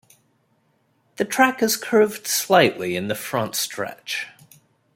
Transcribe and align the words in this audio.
The 1.17 1.25
track 1.25 1.61
is 1.61 1.77
curved 1.77 2.25
slightly 2.25 2.95
in 2.95 3.07
the 3.07 3.13
front 3.13 3.53
stretch. 3.55 4.25